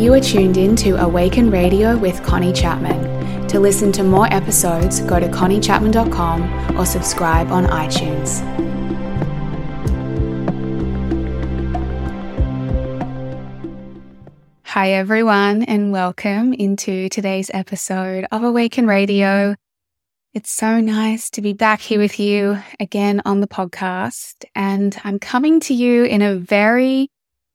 [0.00, 3.46] You are tuned in to Awaken Radio with Connie Chapman.
[3.48, 8.40] To listen to more episodes, go to conniechapman.com or subscribe on iTunes.
[14.64, 19.54] Hi, everyone, and welcome into today's episode of Awaken Radio.
[20.32, 24.46] It's so nice to be back here with you again on the podcast.
[24.54, 27.10] And I'm coming to you in a very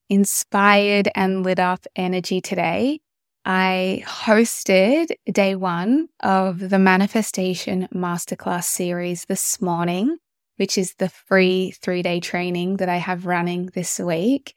[0.09, 2.99] inspired and lit up energy today.
[3.45, 10.17] I hosted day one of the Manifestation Masterclass series this morning,
[10.57, 14.55] which is the free three day training that I have running this week.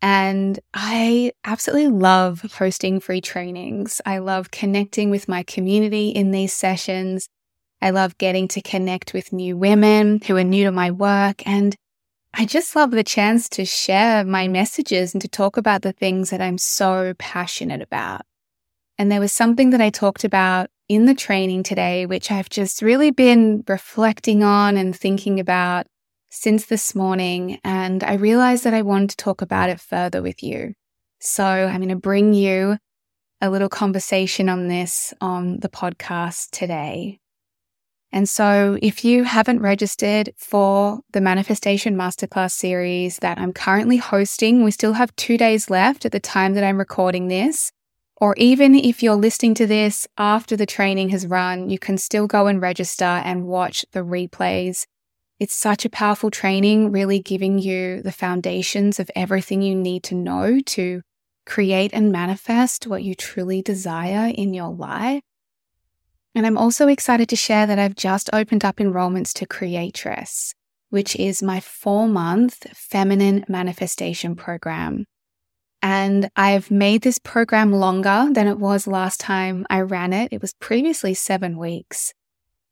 [0.00, 4.00] And I absolutely love hosting free trainings.
[4.06, 7.28] I love connecting with my community in these sessions.
[7.82, 11.44] I love getting to connect with new women who are new to my work.
[11.46, 11.74] And
[12.34, 16.30] I just love the chance to share my messages and to talk about the things
[16.30, 18.22] that I'm so passionate about.
[18.98, 22.82] And there was something that I talked about in the training today, which I've just
[22.82, 25.86] really been reflecting on and thinking about
[26.30, 27.58] since this morning.
[27.64, 30.74] And I realized that I wanted to talk about it further with you.
[31.20, 32.78] So I'm going to bring you
[33.40, 37.20] a little conversation on this on the podcast today.
[38.10, 44.64] And so if you haven't registered for the Manifestation Masterclass series that I'm currently hosting,
[44.64, 47.70] we still have two days left at the time that I'm recording this.
[48.16, 52.26] Or even if you're listening to this after the training has run, you can still
[52.26, 54.86] go and register and watch the replays.
[55.38, 60.16] It's such a powerful training, really giving you the foundations of everything you need to
[60.16, 61.02] know to
[61.46, 65.22] create and manifest what you truly desire in your life.
[66.34, 70.54] And I'm also excited to share that I've just opened up enrollments to Creatress,
[70.90, 75.04] which is my four month feminine manifestation program.
[75.80, 80.32] And I've made this program longer than it was last time I ran it.
[80.32, 82.12] It was previously seven weeks.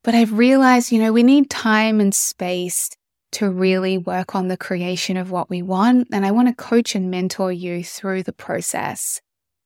[0.03, 2.89] But I've realized, you know, we need time and space
[3.33, 6.07] to really work on the creation of what we want.
[6.11, 9.21] And I want to coach and mentor you through the process.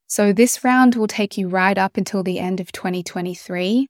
[0.06, 3.88] So this round will take you right up until the end of 2023.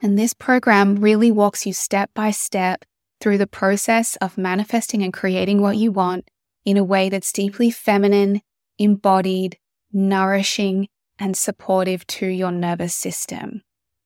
[0.00, 2.84] And this program really walks you step by step
[3.20, 6.28] through the process of manifesting and creating what you want
[6.64, 8.42] in a way that's deeply feminine,
[8.78, 9.56] embodied,
[9.92, 13.62] nourishing, and supportive to your nervous system.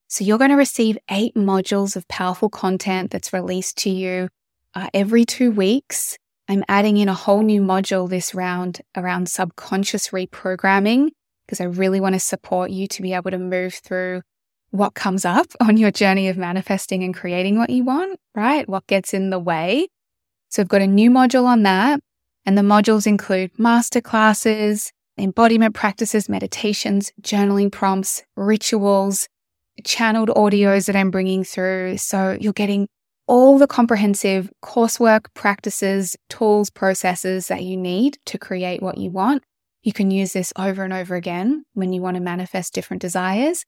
[0.06, 4.28] So you're going to receive eight modules of powerful content that's released to you
[4.74, 6.18] uh, every two weeks.
[6.48, 11.10] I'm adding in a whole new module this round around subconscious reprogramming
[11.46, 14.22] because I really want to support you to be able to move through
[14.70, 18.68] what comes up on your journey of manifesting and creating what you want, right?
[18.68, 19.88] What gets in the way.
[20.48, 22.00] So I've got a new module on that.
[22.46, 29.28] And the modules include masterclasses, embodiment practices, meditations, journaling prompts, rituals,
[29.84, 31.98] channeled audios that I'm bringing through.
[31.98, 32.88] So you're getting
[33.26, 39.44] all the comprehensive coursework, practices, tools, processes that you need to create what you want.
[39.82, 43.64] You can use this over and over again when you want to manifest different desires.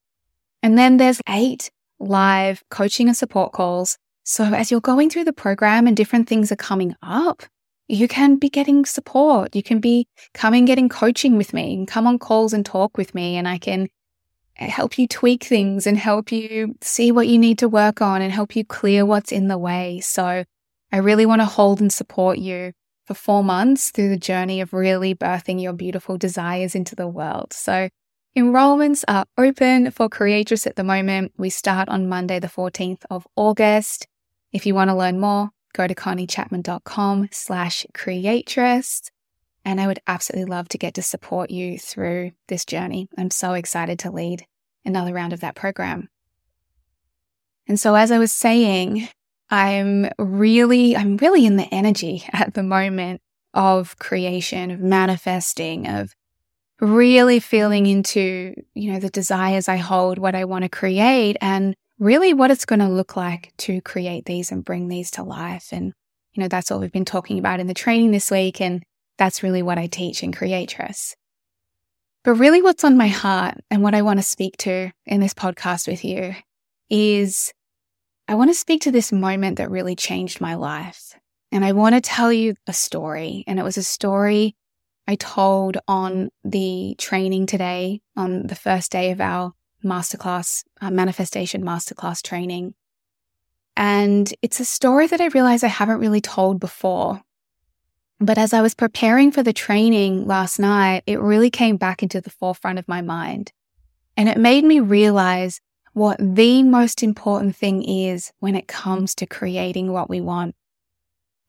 [0.63, 3.99] And then there's eight live coaching and support calls.
[4.25, 7.43] So as you're going through the program and different things are coming up,
[7.89, 9.55] you can be getting support.
[9.55, 13.15] You can be coming getting coaching with me and come on calls and talk with
[13.15, 13.89] me and I can
[14.55, 18.33] help you tweak things and help you see what you need to work on and
[18.33, 20.01] help you clear what's in the way.
[20.01, 20.45] So
[20.93, 22.73] I really want to hold and support you
[23.07, 27.53] for four months through the journey of really birthing your beautiful desires into the world.
[27.53, 27.89] So
[28.35, 31.33] Enrollments are open for Creatress at the moment.
[31.37, 34.07] We start on Monday, the 14th of August.
[34.53, 39.03] If you want to learn more, go to conniechapman.com slash creatress.
[39.67, 43.07] And I would absolutely love to get to support you through this journey.
[43.19, 44.47] I'm so excited to lead
[44.83, 46.09] another round of that program.
[47.69, 49.09] And so, as I was saying,
[49.51, 53.21] I'm really, I'm really in the energy at the moment
[53.53, 56.15] of creation, of manifesting, of
[56.83, 61.77] really feeling into, you know, the desires I hold, what I want to create, and
[62.01, 65.69] really what it's going to look like to create these and bring these to life.
[65.71, 65.93] And,
[66.33, 68.61] you know, that's what we've been talking about in the training this week.
[68.61, 68.83] And
[69.17, 71.15] that's really what I teach in Creatress.
[72.25, 75.35] But really, what's on my heart and what I want to speak to in this
[75.35, 76.35] podcast with you
[76.91, 77.53] is
[78.27, 81.15] I want to speak to this moment that really changed my life.
[81.53, 83.45] And I want to tell you a story.
[83.47, 84.57] And it was a story
[85.07, 89.53] I told on the training today, on the first day of our
[89.85, 92.75] masterclass, uh, manifestation masterclass training.
[93.77, 97.23] And it's a story that I realize I haven't really told before.
[98.21, 102.21] But as I was preparing for the training last night, it really came back into
[102.21, 103.53] the forefront of my mind.
[104.17, 105.61] And it made me realize
[105.95, 110.55] what the most important thing is when it comes to creating what we want.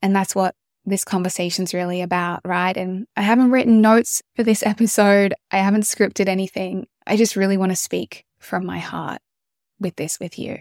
[0.02, 0.54] And that's what
[0.86, 2.76] this conversation's really about, right?
[2.76, 5.34] And I haven't written notes for this episode.
[5.50, 6.86] I haven't scripted anything.
[7.06, 9.20] I just really want to speak from my heart
[9.80, 10.58] with this with you.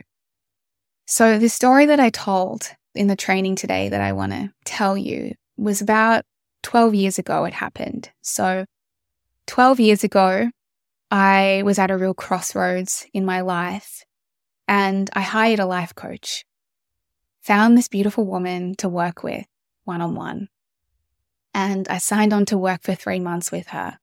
[1.05, 4.97] So the story that I told in the training today that I want to tell
[4.97, 6.23] you was about
[6.63, 8.09] 12 years ago it happened.
[8.21, 8.65] So
[9.47, 10.49] 12 years ago,
[11.11, 14.03] I was at a real crossroads in my life
[14.67, 16.45] and I hired a life coach.
[17.41, 19.45] Found this beautiful woman to work with
[19.83, 20.49] one on one.
[21.53, 23.97] And I signed on to work for three months with her.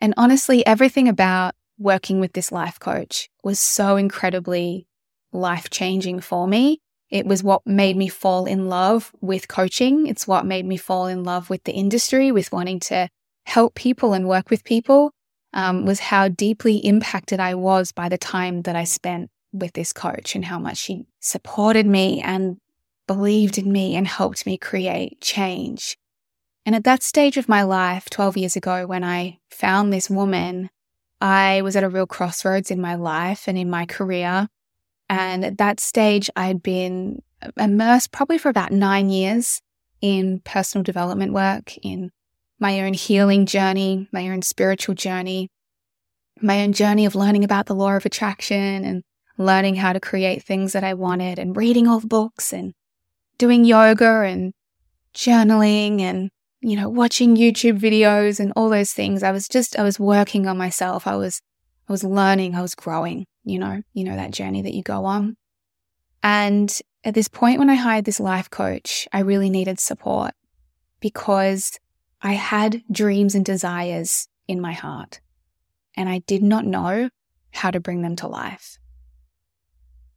[0.00, 4.86] And honestly, everything about working with this life coach was so incredibly
[5.32, 6.80] life changing for me.
[7.10, 10.06] It was what made me fall in love with coaching.
[10.06, 13.08] It's what made me fall in love with the industry, with wanting to
[13.44, 15.12] help people and work with people
[15.52, 19.92] um, was how deeply impacted I was by the time that I spent with this
[19.92, 22.56] coach and how much she supported me and
[23.06, 25.96] believed in me and helped me create change.
[26.64, 30.70] And at that stage of my life, 12 years ago, when I found this woman,
[31.20, 34.48] I was at a real crossroads in my life and in my career.
[35.08, 37.22] And at that stage, I'd been
[37.56, 39.60] immersed probably for about nine years
[40.00, 42.10] in personal development work, in
[42.58, 45.48] my own healing journey, my own spiritual journey,
[46.40, 49.02] my own journey of learning about the law of attraction and
[49.38, 52.72] learning how to create things that I wanted and reading all the books and
[53.38, 54.52] doing yoga and
[55.14, 56.30] journaling and,
[56.60, 59.22] you know, watching YouTube videos and all those things.
[59.22, 61.06] I was just, I was working on myself.
[61.06, 61.40] I was,
[61.88, 62.54] I was learning.
[62.54, 65.36] I was growing, you know, you know, that journey that you go on.
[66.22, 70.32] And at this point, when I hired this life coach, I really needed support
[71.00, 71.78] because
[72.20, 75.20] I had dreams and desires in my heart,
[75.96, 77.10] and I did not know
[77.50, 78.78] how to bring them to life.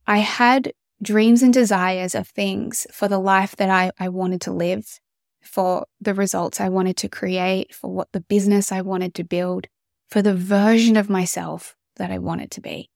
[0.06, 0.74] I had
[1.06, 5.00] dreams and desires of things for the life that I, I wanted to live,
[5.42, 9.68] for the results I wanted to create, for what the business I wanted to build,
[10.10, 12.90] for the version of myself that I wanted to be.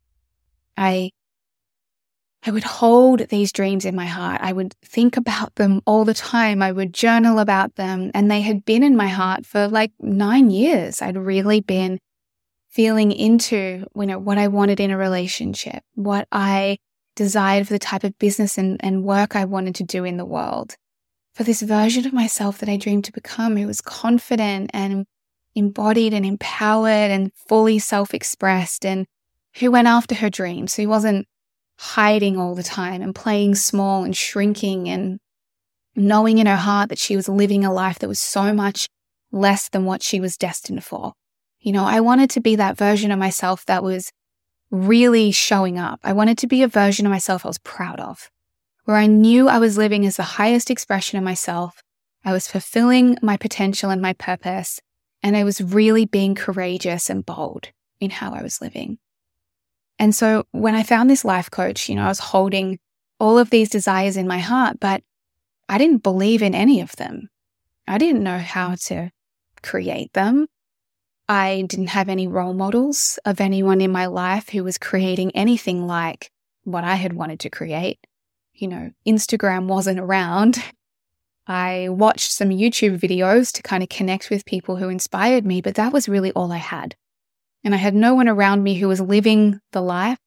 [0.76, 1.12] I
[2.46, 4.40] I would hold these dreams in my heart.
[4.42, 6.62] I would think about them all the time.
[6.62, 8.12] I would journal about them.
[8.14, 11.02] And they had been in my heart for like nine years.
[11.02, 12.00] I'd really been
[12.70, 16.78] feeling into, you know, what I wanted in a relationship, what I
[17.16, 20.26] desired for the type of business and, and work I wanted to do in the
[20.26, 20.76] world.
[21.34, 25.06] For this version of myself that I dreamed to become, who was confident and
[25.56, 29.06] embodied and empowered and fully self expressed and
[29.60, 31.28] who went after her dreams, who wasn't
[31.80, 35.20] hiding all the time and playing small and shrinking and
[35.96, 38.88] knowing in her heart that she was living a life that was so much
[39.32, 41.14] less than what she was destined for.
[41.60, 44.12] You know, I wanted to be that version of myself that was
[44.72, 46.00] really showing up.
[46.04, 48.30] I wanted to be a version of myself I was proud of,
[48.86, 51.82] where I knew I was living as the highest expression of myself.
[52.24, 54.80] I was fulfilling my potential and my purpose,
[55.24, 57.70] and I was really being courageous and bold
[58.00, 59.00] in how I was living.
[59.98, 62.80] And so when I found this life coach, you know, I was holding
[63.20, 65.04] all of these desires in my heart, but
[65.68, 67.30] I didn't believe in any of them.
[67.88, 69.12] I didn't know how to
[69.62, 70.48] create them.
[71.30, 75.88] I didn't have any role models of anyone in my life who was creating anything
[75.88, 76.32] like
[76.66, 78.00] what I had wanted to create.
[78.54, 80.62] You know, Instagram wasn't around.
[81.48, 85.76] I watched some YouTube videos to kind of connect with people who inspired me, but
[85.76, 86.96] that was really all I had
[87.64, 90.18] and I had no one around me who was living the life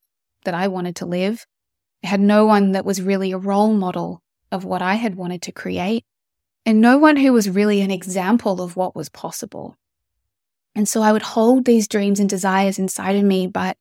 [0.44, 1.46] that I wanted to live.
[2.04, 5.42] I had no one that was really a role model of what I had wanted
[5.42, 6.04] to create,
[6.66, 9.76] and no one who was really an example of what was possible.
[10.74, 13.76] And so I would hold these dreams and desires inside of me, but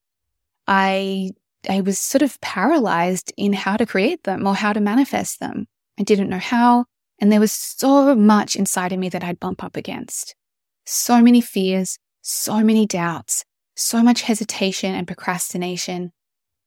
[0.68, 1.32] I
[1.70, 5.68] I was sort of paralyzed in how to create them or how to manifest them.
[6.00, 6.86] I didn't know how,
[7.20, 10.36] and there was so much inside of me that I'd bump up against.
[10.86, 13.46] So many fears, so many doubts,
[13.76, 16.12] so much hesitation and procrastination,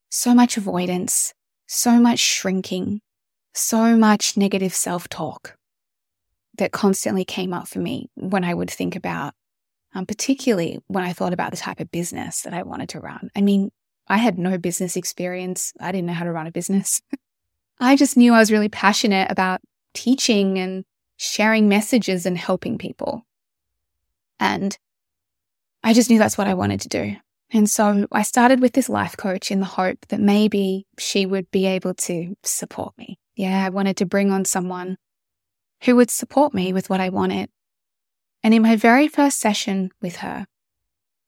[0.09, 1.33] so much avoidance,
[1.67, 3.01] so much shrinking,
[3.53, 5.57] so much negative self talk
[6.57, 9.33] that constantly came up for me when I would think about,
[9.95, 13.29] um, particularly when I thought about the type of business that I wanted to run.
[13.35, 13.71] I mean,
[14.07, 15.73] I had no business experience.
[15.79, 17.01] I didn't know how to run a business.
[17.79, 19.61] I just knew I was really passionate about
[19.93, 20.83] teaching and
[21.17, 23.25] sharing messages and helping people.
[24.39, 24.77] And
[25.81, 27.15] I just knew that's what I wanted to do.
[27.51, 31.49] And so I started with this life coach in the hope that maybe she would
[31.51, 33.17] be able to support me.
[33.35, 34.97] Yeah, I wanted to bring on someone
[35.83, 37.49] who would support me with what I wanted.
[38.45, 40.45] And in my very first session with her,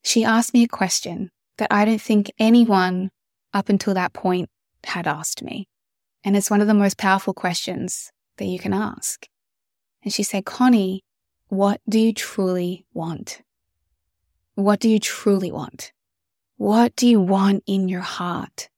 [0.04, 3.10] she asked me a question that I don't think anyone
[3.56, 4.52] up until that point
[4.84, 5.68] had asked me.
[6.24, 9.26] And it's one of the most powerful questions that you can ask.
[10.04, 11.04] And she said, Connie,
[11.48, 13.42] what do you truly want?
[14.54, 15.94] What do you truly want?
[16.58, 18.70] What do you want in your heart?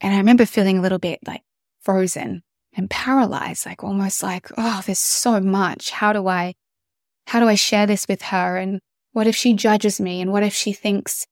[0.00, 1.42] And I remember feeling a little bit like
[1.82, 2.42] frozen
[2.74, 5.90] and paralyzed, like almost like, oh, there's so much.
[5.90, 6.54] How do I,
[7.26, 8.56] how do I share this with her?
[8.56, 8.80] And
[9.12, 10.20] what if she judges me?
[10.20, 11.26] And what if she thinks,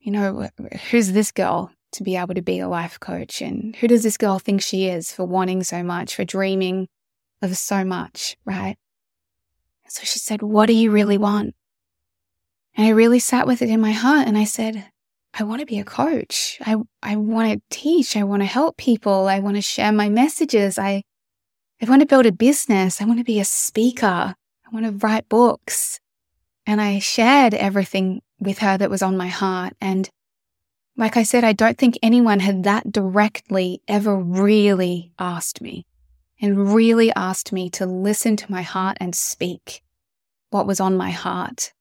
[0.00, 0.48] you know,
[0.90, 3.40] who's this girl to be able to be a life coach?
[3.40, 6.88] And who does this girl think she is for wanting so much, for dreaming
[7.42, 8.76] of so much, right?
[9.88, 11.54] So she said, What do you really want?
[12.76, 14.90] And I really sat with it in my heart and I said,
[15.38, 16.58] I want to be a coach.
[16.64, 18.16] I, I want to teach.
[18.16, 19.28] I want to help people.
[19.28, 20.78] I want to share my messages.
[20.78, 21.02] I,
[21.80, 23.00] I want to build a business.
[23.00, 24.34] I want to be a speaker.
[24.66, 26.00] I want to write books.
[26.66, 29.74] And I shared everything with her that was on my heart.
[29.80, 30.10] And
[30.96, 35.86] like I said, I don't think anyone had that directly ever really asked me
[36.40, 39.82] and really asked me to listen to my heart and speak
[40.50, 41.72] what was on my heart.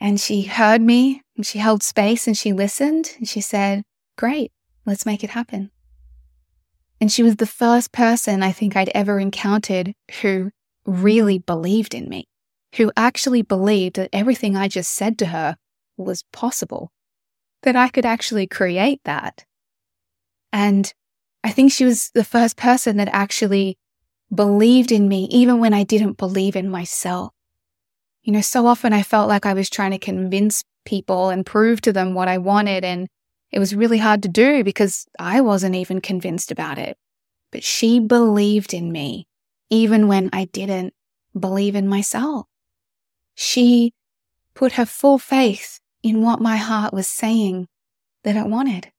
[0.00, 3.82] And she heard me and she held space and she listened and she said,
[4.16, 4.52] Great,
[4.86, 5.70] let's make it happen.
[7.00, 10.50] And she was the first person I think I'd ever encountered who
[10.88, 12.26] really believed in me,
[12.76, 15.56] who actually believed that everything I just said to her
[15.96, 16.90] was possible,
[17.62, 19.44] that I could actually create that.
[20.52, 20.92] And
[21.44, 23.78] I think she was the first person that actually
[24.34, 27.32] believed in me, even when I didn't believe in myself.
[28.22, 31.80] You know, so often I felt like I was trying to convince people and prove
[31.82, 32.84] to them what I wanted.
[32.84, 33.08] And
[33.52, 36.96] it was really hard to do because I wasn't even convinced about it.
[37.52, 39.27] But she believed in me,
[39.70, 40.94] even when I didn't
[41.38, 42.46] believe in myself.
[43.34, 43.92] She
[44.54, 47.68] put her full faith in what my heart was saying
[48.24, 48.90] that it wanted.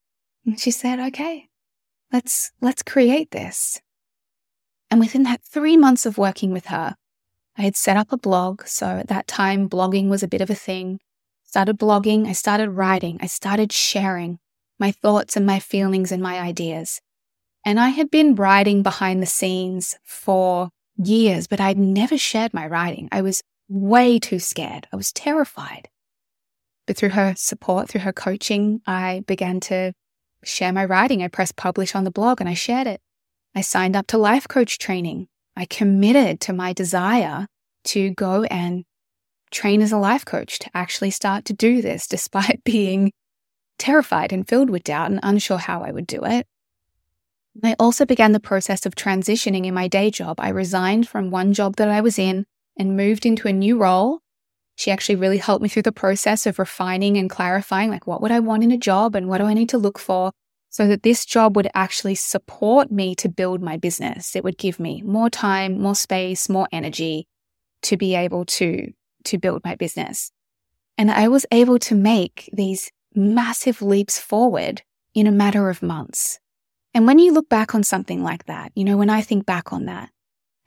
[0.45, 1.49] And she said, okay,
[2.11, 3.81] let's, let's create this.
[4.89, 6.95] And within that three months of working with her,
[7.57, 8.65] I had set up a blog.
[8.65, 10.99] So at that time, blogging was a bit of a thing.
[11.43, 14.39] Started blogging, I started writing, I started sharing
[14.79, 17.01] my thoughts and my feelings and my ideas.
[17.65, 22.67] And I had been writing behind the scenes for years, but I'd never shared my
[22.67, 23.09] writing.
[23.11, 24.87] I was way too scared.
[24.91, 25.89] I was terrified.
[26.87, 29.93] But through her support, through her coaching, I began to
[30.43, 31.21] share my writing.
[31.21, 33.01] I pressed publish on the blog and I shared it.
[33.55, 35.27] I signed up to life coach training.
[35.55, 37.47] I committed to my desire
[37.85, 38.85] to go and
[39.51, 43.11] train as a life coach, to actually start to do this despite being
[43.77, 46.47] terrified and filled with doubt and unsure how I would do it.
[47.63, 50.39] I also began the process of transitioning in my day job.
[50.39, 52.45] I resigned from one job that I was in
[52.77, 54.19] and moved into a new role.
[54.75, 58.31] She actually really helped me through the process of refining and clarifying like what would
[58.31, 60.31] I want in a job and what do I need to look for
[60.69, 64.35] so that this job would actually support me to build my business.
[64.35, 67.27] It would give me more time, more space, more energy
[67.81, 68.91] to be able to,
[69.25, 70.31] to build my business.
[70.97, 74.83] And I was able to make these massive leaps forward
[75.15, 76.39] in a matter of months.
[76.93, 79.71] And when you look back on something like that, you know, when I think back
[79.71, 80.09] on that,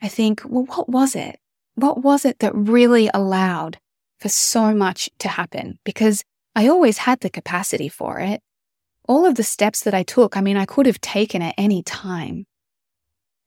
[0.01, 1.39] I think, well, what was it?
[1.75, 3.77] What was it that really allowed
[4.19, 5.79] for so much to happen?
[5.83, 6.23] Because
[6.55, 8.41] I always had the capacity for it
[9.07, 11.83] all of the steps that I took, I mean, I could have taken at any
[11.83, 12.45] time.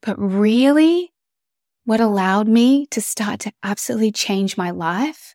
[0.02, 1.12] But really,
[1.84, 5.34] what allowed me to start to absolutely change my life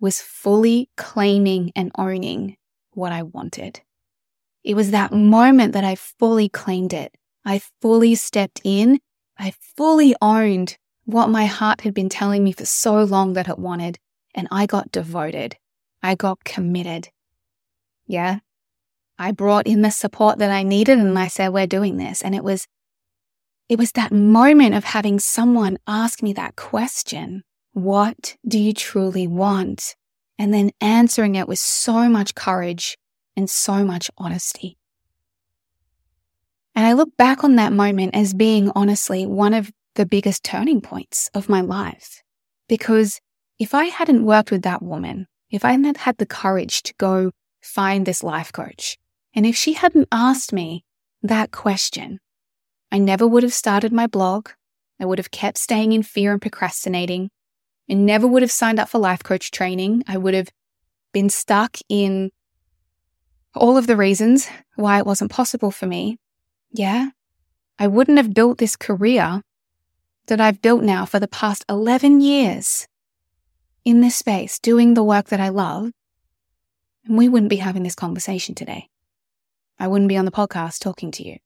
[0.00, 2.56] was fully claiming and owning
[2.92, 3.80] what I wanted.
[4.62, 7.14] It was that moment that I fully claimed it.
[7.44, 9.00] I fully stepped in.
[9.38, 13.58] I fully owned what my heart had been telling me for so long that it
[13.58, 13.98] wanted.
[14.34, 15.56] And I got devoted.
[16.02, 17.08] I got committed.
[18.06, 18.40] Yeah.
[19.18, 22.22] I brought in the support that I needed and I said, we're doing this.
[22.22, 22.66] And it was,
[23.68, 27.42] it was that moment of having someone ask me that question.
[27.72, 29.94] What do you truly want?
[30.38, 32.96] And then answering it with so much courage
[33.40, 34.76] and so much honesty.
[36.74, 40.80] And I look back on that moment as being honestly one of the biggest turning
[40.80, 42.22] points of my life.
[42.68, 43.20] Because
[43.58, 47.32] if I hadn't worked with that woman, if I hadn't had the courage to go
[47.62, 48.98] find this life coach,
[49.34, 50.84] and if she hadn't asked me
[51.22, 52.20] that question,
[52.92, 54.50] I never would have started my blog.
[55.00, 57.30] I would have kept staying in fear and procrastinating.
[57.88, 60.04] and never would have signed up for life coach training.
[60.06, 60.50] I would have
[61.12, 62.30] been stuck in
[63.54, 66.18] all of the reasons why it wasn't possible for me.
[66.72, 67.10] Yeah.
[67.78, 69.42] I wouldn't have built this career
[70.26, 72.86] that I've built now for the past 11 years
[73.84, 75.90] in this space, doing the work that I love,
[77.04, 78.88] and we wouldn't be having this conversation today.
[79.78, 81.38] I wouldn't be on the podcast talking to you.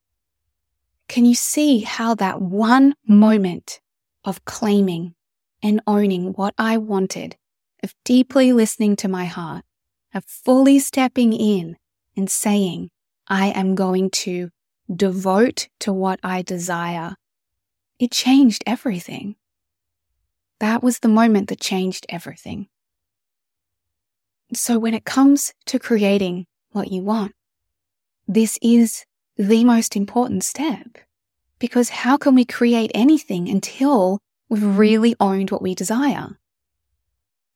[1.08, 3.80] Can you see how that one moment
[4.24, 5.14] of claiming
[5.62, 7.36] and owning what I wanted,
[7.82, 9.64] of deeply listening to my heart,
[10.12, 11.76] of fully stepping in
[12.16, 12.90] and saying,
[13.28, 14.50] I am going to
[14.94, 17.16] devote to what I desire,
[17.98, 19.36] it changed everything.
[20.60, 22.68] That was the moment that changed everything.
[24.52, 27.32] So when it comes to creating what you want,
[28.28, 29.04] this is
[29.36, 30.98] the most important step.
[31.58, 36.38] Because how can we create anything until we've really owned what we desire?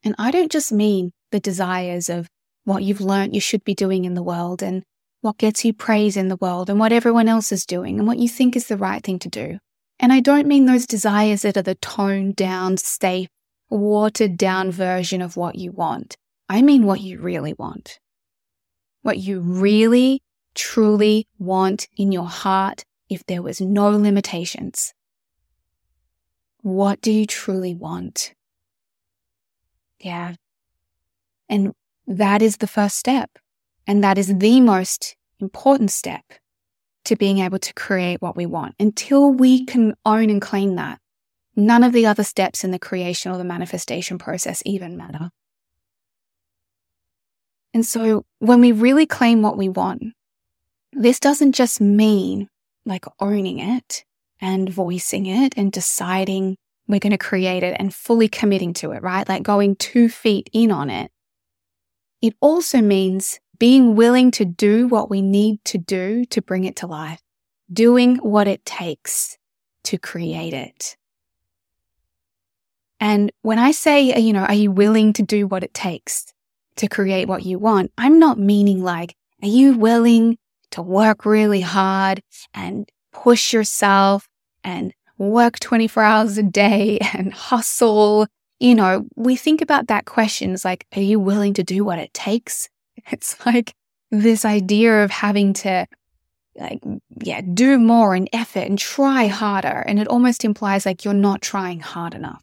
[0.04, 2.28] And I don't just mean the desires of
[2.68, 4.82] what you've learned you should be doing in the world and
[5.22, 8.18] what gets you praise in the world and what everyone else is doing and what
[8.18, 9.58] you think is the right thing to do.
[9.98, 13.28] And I don't mean those desires that are the toned down, safe,
[13.70, 16.16] watered down version of what you want.
[16.46, 17.98] I mean what you really want.
[19.00, 20.20] What you really,
[20.54, 24.92] truly want in your heart if there was no limitations.
[26.60, 28.34] What do you truly want?
[30.00, 30.34] Yeah.
[31.48, 31.72] And
[32.08, 33.30] that is the first step.
[33.86, 36.24] And that is the most important step
[37.04, 38.74] to being able to create what we want.
[38.80, 40.98] Until we can own and claim that,
[41.54, 45.30] none of the other steps in the creation or the manifestation process even matter.
[47.74, 50.02] And so when we really claim what we want,
[50.92, 52.48] this doesn't just mean
[52.86, 54.04] like owning it
[54.40, 59.02] and voicing it and deciding we're going to create it and fully committing to it,
[59.02, 59.28] right?
[59.28, 61.10] Like going two feet in on it.
[62.20, 66.76] It also means being willing to do what we need to do to bring it
[66.76, 67.22] to life,
[67.72, 69.36] doing what it takes
[69.84, 70.96] to create it.
[73.00, 76.32] And when I say, uh, you know, are you willing to do what it takes
[76.76, 77.92] to create what you want?
[77.96, 80.38] I'm not meaning like, are you willing
[80.72, 82.22] to work really hard
[82.54, 84.28] and push yourself
[84.64, 88.26] and work 24 hours a day and hustle.
[88.60, 91.98] You know, we think about that question as like, are you willing to do what
[91.98, 92.68] it takes?
[93.10, 93.74] It's like
[94.10, 95.86] this idea of having to
[96.56, 96.82] like,
[97.22, 99.84] yeah, do more and effort and try harder.
[99.86, 102.42] And it almost implies like you're not trying hard enough.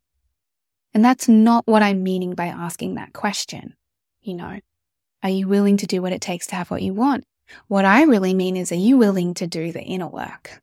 [0.93, 3.75] And that's not what I'm meaning by asking that question.
[4.21, 4.59] You know,
[5.21, 7.25] are you willing to do what it takes to have what you want?
[7.67, 10.61] What I really mean is, are you willing to do the inner work?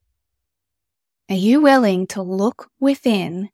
[1.28, 3.50] Are you willing to look within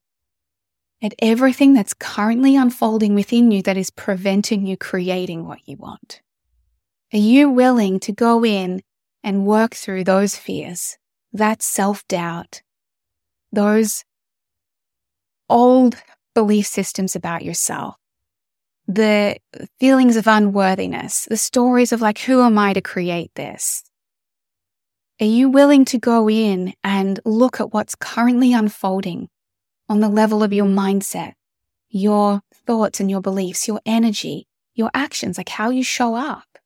[1.02, 6.20] at everything that's currently unfolding within you that is preventing you creating what you want?
[7.12, 8.82] Are you willing to go in
[9.22, 10.96] and work through those fears,
[11.32, 12.62] that self doubt,
[13.52, 14.04] those
[15.48, 15.96] old
[16.34, 17.96] belief systems about yourself,
[18.86, 19.36] the
[19.80, 23.82] feelings of unworthiness, the stories of like, who am I to create this?
[25.20, 29.28] Are you willing to go in and look at what's currently unfolding
[29.88, 31.34] on the level of your mindset,
[31.88, 36.58] your thoughts and your beliefs, your energy, your actions, like how you show up,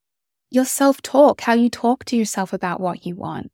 [0.51, 3.51] your self talk, how you talk to yourself about what you want?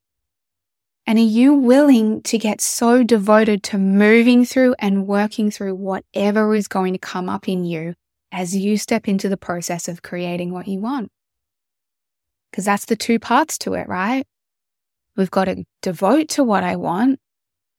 [1.06, 6.54] And are you willing to get so devoted to moving through and working through whatever
[6.54, 7.94] is going to come up in you
[8.32, 11.10] as you step into the process of creating what you want.
[12.50, 14.26] Because that's the two parts to it, right?
[15.16, 17.20] We've got to devote to what I want.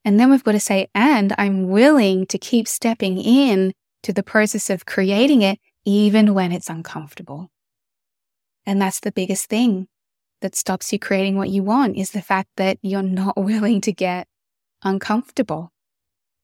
[0.05, 4.23] And then we've got to say, and I'm willing to keep stepping in to the
[4.23, 7.49] process of creating it, even when it's uncomfortable.
[8.65, 9.87] And that's the biggest thing
[10.41, 13.91] that stops you creating what you want is the fact that you're not willing to
[13.91, 14.27] get
[14.83, 15.71] uncomfortable.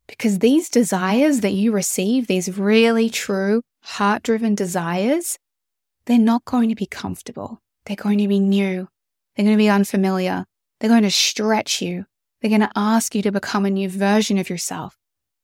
[0.08, 5.38] Because these desires that you receive, these really true heart driven desires,
[6.06, 7.60] they're not going to be comfortable.
[7.86, 8.88] They're going to be new.
[9.36, 10.46] They're going to be unfamiliar.
[10.80, 12.06] They're going to stretch you.
[12.42, 14.98] They're going to ask you to become a new version of yourself.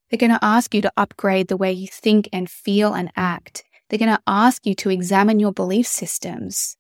[0.10, 3.64] They're going to ask you to upgrade the way you think and feel and act.
[3.90, 6.78] They're going to ask you to examine your belief systems,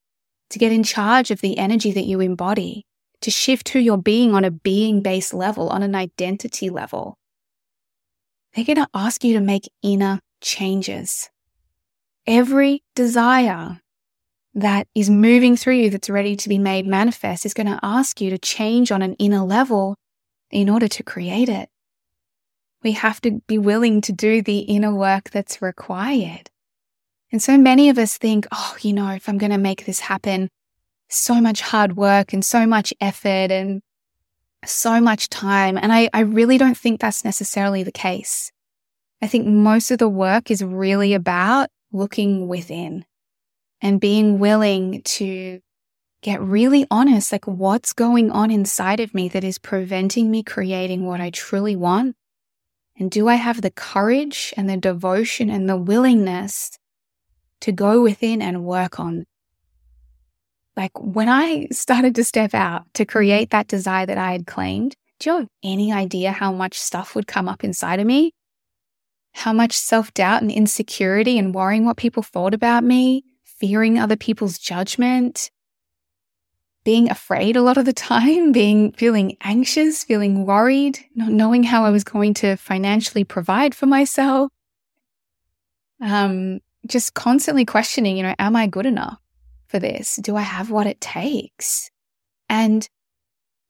[0.50, 2.86] to get in charge of the energy that you embody,
[3.21, 7.17] to shift who you're being on a being based level, on an identity level.
[8.54, 11.30] They're going to ask you to make inner changes
[12.28, 13.80] every desire
[14.54, 18.19] that is moving through you that's ready to be made manifest is going to ask
[18.19, 19.95] you to change on an inner level
[20.52, 21.70] in order to create it.
[22.84, 26.50] We have to be willing to do the inner work that's required.
[27.32, 30.02] And so many of us think, oh, you know, if I'm going to make this
[30.02, 30.50] happen,
[31.10, 33.82] so much hard work and so much effort and
[34.66, 35.78] so much time.
[35.78, 38.52] And I, I really don't think that's necessarily the case.
[39.22, 43.06] I think most of the work is really about looking within
[43.82, 45.62] and being willing to
[46.22, 51.06] get really honest, like what's going on inside of me that is preventing me creating
[51.06, 52.16] what I truly want?
[52.98, 56.78] And do I have the courage and the devotion and the willingness
[57.62, 59.26] to go within and work on?
[60.78, 64.96] Like when I started to step out to create that desire that I had claimed,
[65.20, 68.34] do you have any idea how much stuff would come up inside of me?
[69.34, 74.16] How much self doubt and insecurity and worrying what people thought about me, fearing other
[74.16, 75.50] people's judgment,
[76.84, 81.86] being afraid a lot of the time, being feeling anxious, feeling worried, not knowing how
[81.86, 84.52] I was going to financially provide for myself.
[86.02, 89.20] Um, just constantly questioning, you know, am I good enough
[89.67, 90.17] for this?
[90.22, 91.89] Do I have what it takes?
[92.50, 92.88] And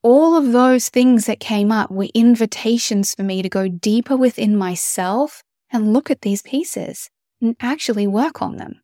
[0.01, 4.55] all of those things that came up were invitations for me to go deeper within
[4.55, 7.09] myself and look at these pieces
[7.41, 8.81] and actually work on them.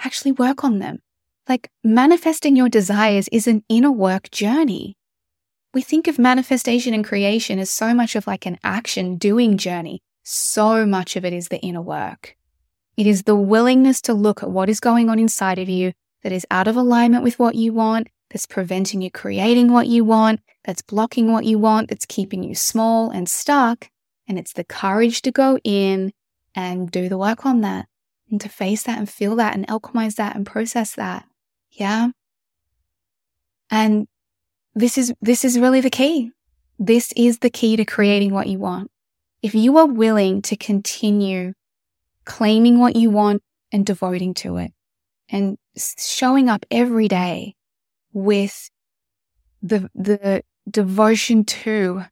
[0.00, 0.98] Actually work on them.
[1.48, 4.96] Like manifesting your desires is an inner work journey.
[5.72, 10.02] We think of manifestation and creation as so much of like an action doing journey.
[10.22, 12.36] So much of it is the inner work.
[12.98, 16.32] It is the willingness to look at what is going on inside of you that
[16.32, 20.40] is out of alignment with what you want, that's preventing you creating what you want,
[20.64, 23.88] that's blocking what you want, that's keeping you small and stuck.
[24.26, 26.12] And it's the courage to go in
[26.54, 27.86] and do the work on that
[28.30, 31.24] and to face that and feel that and alchemize that and process that.
[31.78, 32.08] Yeah.
[33.70, 34.08] And
[34.74, 36.32] this is, this is really the key.
[36.78, 38.90] This is the key to creating what you want.
[39.42, 41.54] If you are willing to continue
[42.24, 44.72] claiming what you want and devoting to it
[45.28, 47.54] and showing up every day
[48.12, 48.70] with
[49.62, 52.04] the, the devotion to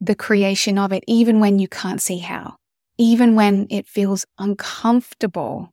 [0.00, 2.56] the creation of it, even when you can't see how,
[2.98, 5.70] even when it feels uncomfortable.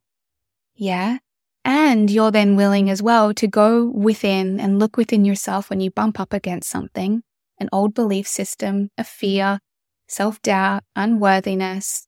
[0.74, 1.18] Yeah.
[1.64, 5.90] And you're then willing as well to go within and look within yourself when you
[5.90, 7.22] bump up against something,
[7.58, 9.60] an old belief system, a fear,
[10.08, 12.06] self doubt, unworthiness,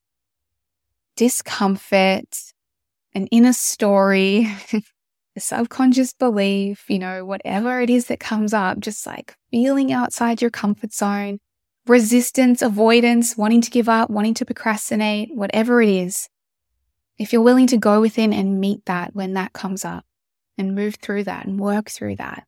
[1.17, 2.53] discomfort,
[3.15, 4.49] an inner story,
[5.37, 10.43] a subconscious belief, you know, whatever it is that comes up, just like feeling outside
[10.43, 11.39] your comfort zone,
[11.87, 16.29] resistance, avoidance, wanting to give up, wanting to procrastinate, whatever it is.
[17.19, 20.05] If you're willing to go within and meet that when that comes up
[20.59, 22.47] and move through that and work through that,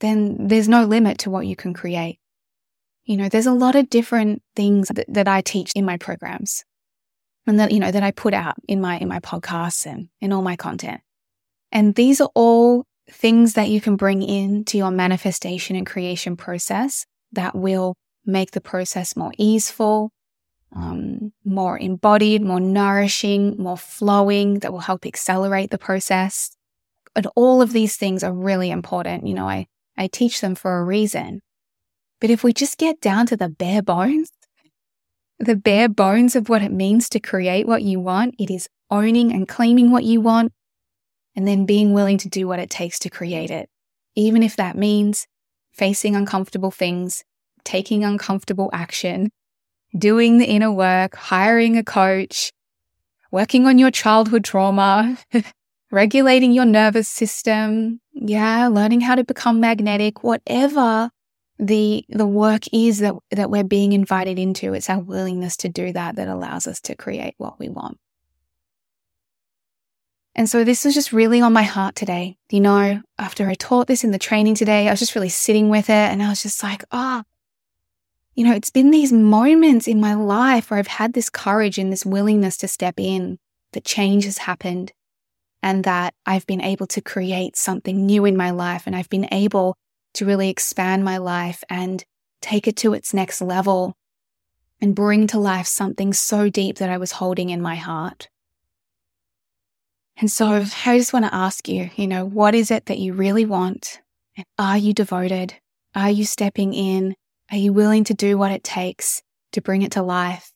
[0.00, 2.18] then there's no limit to what you can create.
[3.04, 6.64] You know, there's a lot of different things that, that I teach in my programs
[7.46, 10.32] and that, you know, that I put out in my, in my podcasts and in
[10.32, 11.00] all my content.
[11.72, 17.04] And these are all things that you can bring into your manifestation and creation process
[17.32, 20.10] that will make the process more easeful,
[20.74, 26.56] um, more embodied, more nourishing, more flowing that will help accelerate the process.
[27.14, 29.26] And all of these things are really important.
[29.26, 31.42] You know, I, I teach them for a reason.
[32.20, 34.30] But if we just get down to the bare bones,
[35.38, 39.32] the bare bones of what it means to create what you want, it is owning
[39.32, 40.52] and claiming what you want
[41.34, 43.68] and then being willing to do what it takes to create it.
[44.14, 45.26] Even if that means
[45.72, 47.24] facing uncomfortable things,
[47.64, 49.30] taking uncomfortable action,
[49.96, 52.52] doing the inner work, hiring a coach,
[53.30, 55.18] working on your childhood trauma,
[55.90, 58.00] regulating your nervous system.
[58.12, 61.10] Yeah, learning how to become magnetic, whatever
[61.62, 65.92] the the work is that that we're being invited into it's our willingness to do
[65.92, 67.98] that that allows us to create what we want
[70.34, 73.86] and so this was just really on my heart today you know after i taught
[73.86, 76.42] this in the training today i was just really sitting with it and i was
[76.42, 77.31] just like ah oh,
[78.34, 81.92] you know, it's been these moments in my life where I've had this courage and
[81.92, 83.38] this willingness to step in,
[83.72, 84.92] that change has happened,
[85.62, 88.84] and that I've been able to create something new in my life.
[88.86, 89.76] And I've been able
[90.14, 92.04] to really expand my life and
[92.40, 93.94] take it to its next level
[94.80, 98.28] and bring to life something so deep that I was holding in my heart.
[100.16, 103.12] And so I just want to ask you, you know, what is it that you
[103.12, 104.00] really want?
[104.36, 105.54] And are you devoted?
[105.94, 107.14] Are you stepping in?
[107.52, 110.54] Are you willing to do what it takes to bring it to life,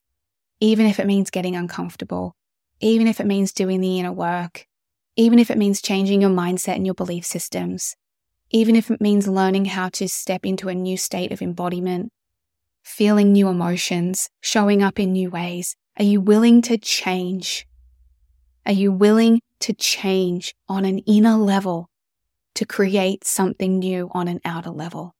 [0.60, 2.34] even if it means getting uncomfortable,
[2.80, 4.66] even if it means doing the inner work,
[5.14, 7.96] even if it means changing your mindset and your belief systems,
[8.48, 12.12] even if it means learning how to step into a new state of embodiment,
[12.82, 15.76] feeling new emotions, showing up in new ways?
[15.98, 17.66] Are you willing to change?
[18.64, 21.90] Are you willing to change on an inner level
[22.54, 25.12] to create something new on an outer level?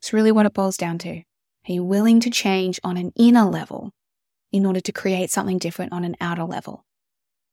[0.00, 1.18] It's really what it boils down to.
[1.68, 3.92] Are you willing to change on an inner level
[4.50, 6.86] in order to create something different on an outer level?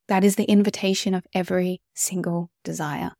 [0.07, 3.11] That is the invitation of every single desire.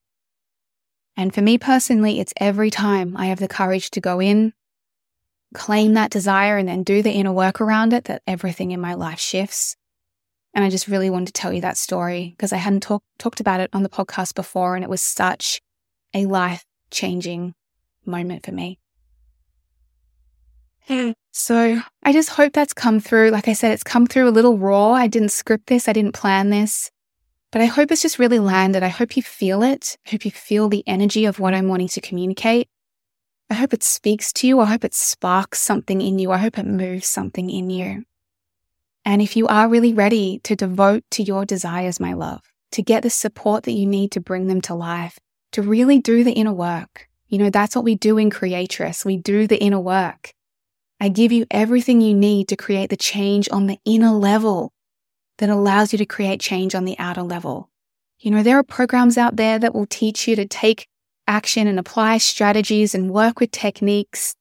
[1.17, 4.53] And for me personally, it's every time I have the courage to go in,
[5.53, 8.93] claim that desire, and then do the inner work around it that everything in my
[8.93, 9.75] life shifts.
[10.53, 13.41] And I just really wanted to tell you that story because I hadn't talk- talked
[13.41, 15.59] about it on the podcast before, and it was such
[16.13, 17.55] a life changing
[18.05, 18.79] moment for me.
[21.31, 23.29] So I just hope that's come through.
[23.29, 24.91] Like I said, it's come through a little raw.
[24.93, 26.89] I didn't script this, I didn't plan this,
[27.51, 28.83] but I hope it's just really landed.
[28.83, 29.97] I hope you feel it.
[30.07, 32.67] I hope you feel the energy of what I'm wanting to communicate.
[33.49, 34.59] I hope it speaks to you.
[34.59, 36.31] I hope it sparks something in you.
[36.31, 38.03] I hope it moves something in you.
[39.05, 43.03] And if you are really ready to devote to your desires, my love, to get
[43.03, 45.17] the support that you need to bring them to life,
[45.53, 49.05] to really do the inner work, you know, that's what we do in Creatress.
[49.05, 50.33] We do the inner work.
[50.99, 54.73] I give you everything you need to create the change on the inner level
[55.37, 57.69] that allows you to create change on the outer level.
[58.19, 60.87] You know, there are programs out there that will teach you to take
[61.27, 64.33] action and apply strategies and work with techniques.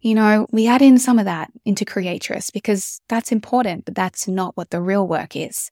[0.00, 4.26] You know, we add in some of that into Creatress because that's important, but that's
[4.26, 5.70] not what the real work is.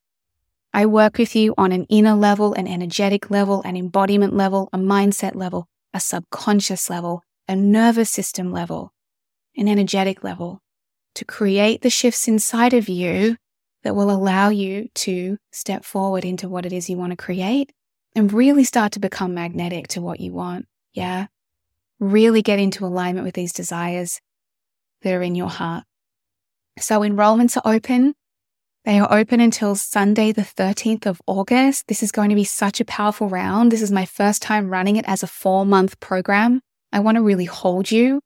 [0.72, 4.78] I work with you on an inner level, an energetic level, an embodiment level, a
[4.78, 8.92] mindset level, a subconscious level, a nervous system level
[9.56, 10.60] an energetic level
[11.14, 13.36] to create the shifts inside of you
[13.82, 17.72] that will allow you to step forward into what it is you want to create
[18.14, 20.66] and really start to become magnetic to what you want.
[20.92, 21.26] Yeah.
[22.00, 24.20] Really get into alignment with these desires
[25.02, 25.84] that are in your heart.
[26.78, 28.14] So enrollments are open.
[28.84, 31.88] They are open until Sunday, the 13th of August.
[31.88, 33.72] This is going to be such a powerful round.
[33.72, 36.60] This is my first time running it as a four month program.
[36.92, 38.20] I want to really hold you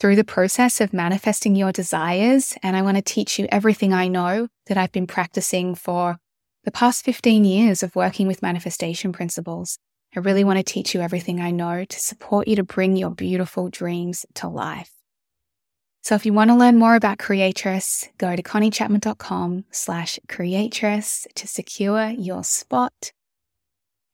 [0.00, 2.56] through the process of manifesting your desires.
[2.62, 6.18] And I want to teach you everything I know that I've been practicing for
[6.64, 9.78] the past 15 years of working with manifestation principles.
[10.16, 13.10] I really want to teach you everything I know to support you to bring your
[13.10, 14.90] beautiful dreams to life.
[16.02, 21.48] So if you want to learn more about Creatress, go to conniechapman.com slash creatress to
[21.48, 23.12] secure your spot.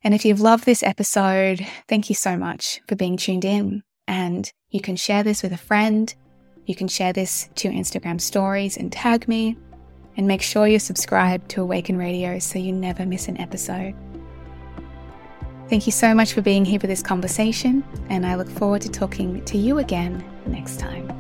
[0.03, 3.83] And if you've loved this episode, thank you so much for being tuned in.
[4.11, 6.13] And you can share this with a friend.
[6.67, 9.57] You can share this to your Instagram stories and tag me.
[10.17, 13.95] And make sure you're subscribed to Awaken Radio so you never miss an episode.
[15.69, 18.89] Thank you so much for being here for this conversation, and I look forward to
[18.89, 21.20] talking to you again next time.